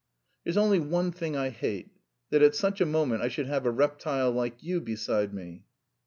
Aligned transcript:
"There's 0.43 0.57
only 0.57 0.79
one 0.79 1.11
thing 1.11 1.37
I 1.37 1.49
hate, 1.51 1.91
that 2.31 2.41
at 2.41 2.55
such 2.55 2.81
a 2.81 2.87
moment 2.87 3.21
I 3.21 3.27
should 3.27 3.45
have 3.45 3.67
a 3.67 3.71
reptile 3.71 4.31
like 4.31 4.63
you 4.63 4.81
beside 4.81 5.31
me." 5.31 5.63